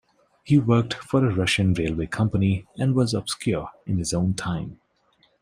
He 0.43 0.57
worked 0.57 0.95
for 0.95 1.23
a 1.23 1.31
Russian 1.35 1.75
railway 1.75 2.07
company 2.07 2.65
and 2.75 2.95
was 2.95 3.13
obscure 3.13 3.69
in 3.85 3.99
his 3.99 4.15
own 4.15 4.33
time. 4.33 4.81